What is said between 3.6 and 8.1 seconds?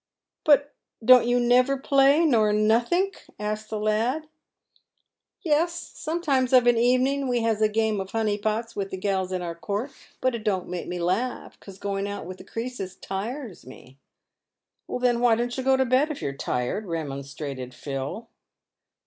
the lad." Yes, sometimes of an evening we has a game of'